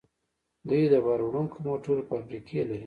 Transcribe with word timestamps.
دوی 0.67 0.83
د 0.93 0.95
بار 1.05 1.19
وړونکو 1.23 1.57
موټرو 1.67 2.07
فابریکې 2.09 2.59
لري. 2.69 2.79